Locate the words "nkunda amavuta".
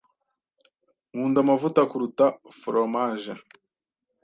1.13-1.81